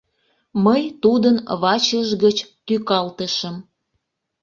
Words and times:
Мый 0.65 0.81
тудын 1.03 1.35
вачыж 1.61 2.09
гыч 2.23 2.37
тӱкалтышым. 2.65 3.55